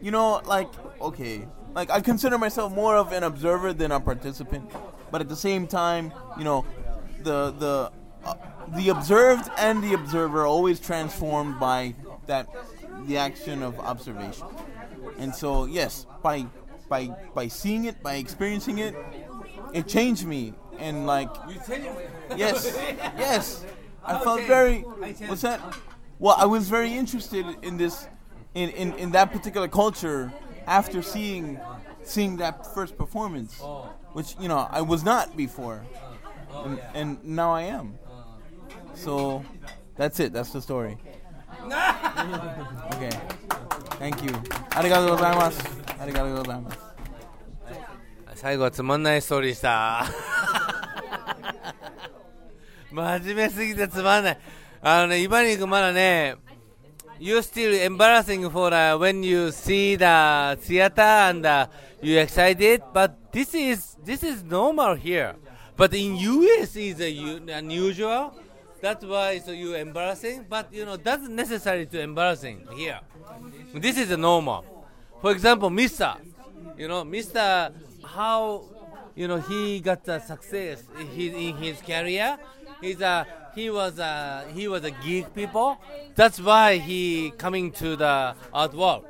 [0.00, 0.68] You know, like,
[1.00, 4.70] okay, like I consider myself more of an observer than a participant,
[5.10, 6.64] but at the same time, you know,
[7.22, 7.92] the the
[8.24, 8.34] uh,
[8.76, 11.94] the observed and the observer are always transformed by
[12.26, 12.48] that
[13.06, 14.46] the action of observation.
[15.18, 16.46] And so, yes, by
[16.88, 18.94] by by seeing it, by experiencing it,
[19.72, 20.54] it changed me.
[20.78, 21.30] And like,
[22.36, 22.76] yes,
[23.16, 23.64] yes,
[24.04, 24.80] I felt very.
[24.80, 25.60] What's that?
[26.18, 28.06] Well, I was very interested in this,
[28.54, 30.32] in, in, in that particular culture
[30.66, 31.58] after seeing
[32.04, 33.60] seeing that first performance,
[34.12, 35.84] which you know I was not before,
[36.64, 37.98] and, and now I am.
[38.94, 39.44] So
[39.96, 40.32] that's it.
[40.32, 40.98] That's the story.
[42.94, 43.10] okay.
[43.98, 44.32] Thank you.
[44.74, 45.62] Arigato gozaimasu.
[45.98, 46.78] Arigato gozaimasu.
[48.34, 50.04] 最後つまんないストーリーさ。
[50.04, 51.22] ありがとうございます。
[51.22, 52.12] ありがとうございます。
[52.52, 53.24] 最後はつまんないストーリーでした。
[53.24, 54.38] 真面目すぎてつまんない。
[54.81, 56.35] あのねイバニー君まだね
[57.19, 61.65] You still embarrassing for uh, when you see the theater and uh,
[61.99, 65.33] you excited, but this is this is normal here.
[65.75, 68.33] But in US is uh, u- unusual.
[68.81, 72.99] That's why so you embarrassing, but you know that's necessary to embarrassing here.
[73.73, 74.63] This is a normal.
[75.19, 76.13] For example, Mister,
[76.77, 77.71] you know, Mister,
[78.05, 78.61] how
[79.15, 82.37] you know he got the success in his, in his career.
[82.79, 85.78] He's a he was a he was a geek people.
[86.14, 89.04] That's why he coming to the art world.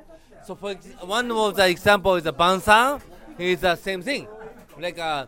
[0.45, 3.01] So for one of the example is a Bansan.
[3.39, 4.27] He's the same thing.
[4.79, 5.27] Like uh,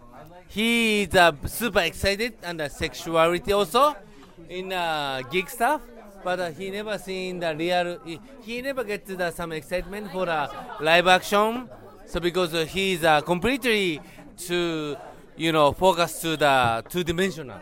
[0.49, 3.97] he is uh, super excited and uh, sexuality also
[4.49, 5.83] in uh, geek stuff.
[6.23, 7.99] But uh, he never seen the real.
[8.05, 10.49] He, he never get the some excitement for uh,
[10.81, 11.69] live action.
[12.07, 14.01] So because uh, he's uh, completely
[14.49, 14.97] to
[15.37, 17.61] you know focus to the two dimensional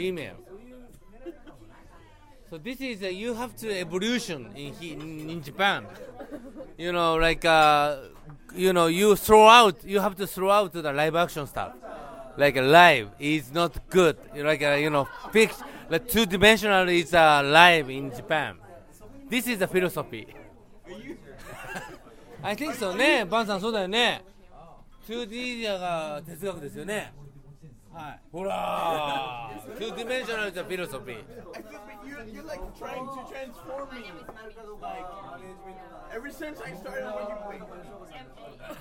[0.00, 0.36] female.
[2.50, 5.84] So this is uh, you have to evolution in, he- in in Japan.
[6.78, 7.96] You know, like uh,
[8.54, 9.82] you know, you throw out.
[9.84, 11.72] You have to throw out the live action stuff.
[12.36, 14.16] Like uh, live is not good.
[14.34, 15.62] Like uh, you know, fixed.
[15.90, 18.56] Like two dimensional is uh, live in Japan.
[19.28, 20.26] This is the philosophy.
[22.42, 23.24] I think so ね。
[23.24, 24.22] バンさんそうだよね。
[25.08, 27.12] 2D が哲学ですよね。
[27.92, 28.20] はい。
[28.30, 28.50] ほら
[29.81, 29.89] ー。
[29.89, 31.17] 2 dimensional is a philosophy.
[32.05, 34.03] You're, you're like trying to transform me.
[34.81, 35.05] Like,
[36.13, 37.67] ever since I started working.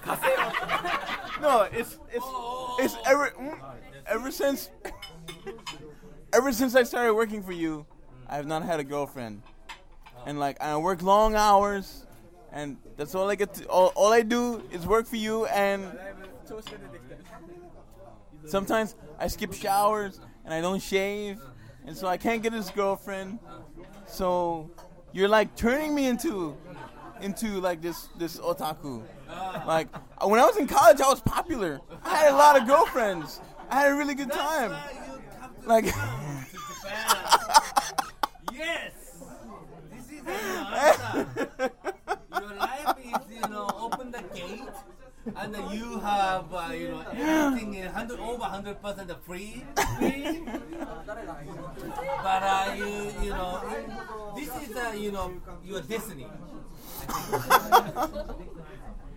[1.40, 2.26] no, it's it's
[2.78, 3.58] it's ever mm,
[4.06, 4.70] ever since
[6.32, 7.86] ever since I started working for you,
[8.28, 9.42] I have not had a girlfriend,
[10.26, 12.06] and like I work long hours,
[12.52, 13.54] and that's all I get.
[13.54, 15.82] To, all, all I do is work for you, and
[18.46, 21.38] sometimes I skip showers and I don't shave,
[21.86, 23.38] and so I can't get this girlfriend.
[24.06, 24.70] So
[25.12, 26.56] you're like turning me into
[27.20, 29.02] into like this this otaku.
[29.66, 29.88] Like
[30.24, 31.80] when I was in college, I was popular.
[32.04, 33.40] I had a lot of girlfriends.
[33.70, 34.74] I had a really good time.
[35.64, 35.84] Like
[38.52, 38.92] Yes.
[39.92, 41.70] This is how you answer.
[42.40, 44.62] Your life is, you know, open the gate,
[45.36, 45.98] and you
[46.30, 49.64] have, uh, you know, everything in hundred over hundred percent free,
[49.98, 50.40] free.
[52.26, 52.86] But uh, you,
[53.24, 53.60] you know,
[54.36, 55.32] this is, uh, you know,
[55.64, 56.26] your destiny.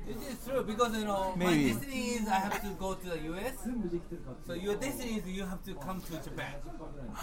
[0.06, 3.20] This is true because you know my destiny is I have to go to the
[3.32, 3.54] US.
[4.46, 6.56] So your destiny is you have to come to Japan.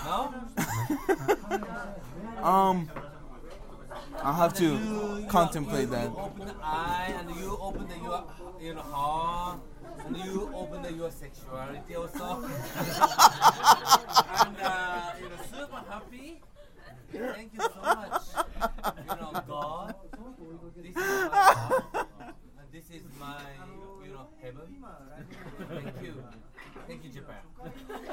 [0.06, 0.34] No?
[2.42, 2.88] um,
[4.23, 6.09] I'll have You- to you- contemplate you, that.
[6.09, 8.23] You open the eye and you open the your
[8.59, 9.59] you know heart
[10.05, 12.43] and you open the your sexuality also.
[12.43, 12.51] and
[14.61, 16.41] uh, you know super happy.
[17.11, 18.21] Thank you so much.
[19.09, 19.95] You know God.
[20.81, 22.05] This is my God.
[22.59, 23.41] And this is my
[24.05, 24.67] you know heaven.
[25.69, 26.13] Thank you.
[26.87, 27.43] Thank you Japan.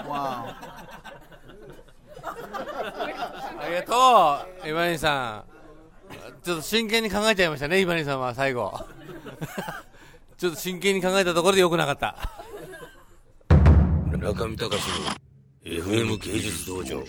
[0.08, 0.54] Wow.
[2.24, 5.55] ありがとう、イバニーさん。
[6.43, 8.79] ちょっと真剣に考えちゃいましたね、イバニさんは最後。
[10.37, 12.15] ちょっと真剣に考えたところでよくなかった。
[14.17, 15.07] 中見隆の
[15.63, 17.03] FM 芸術道場